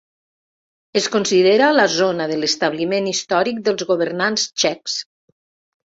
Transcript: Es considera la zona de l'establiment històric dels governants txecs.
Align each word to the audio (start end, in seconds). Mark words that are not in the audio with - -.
Es 1.01 1.09
considera 1.15 1.67
la 1.75 1.85
zona 1.97 2.27
de 2.33 2.39
l'establiment 2.43 3.13
històric 3.15 3.63
dels 3.69 3.87
governants 3.93 4.51
txecs. 4.55 5.01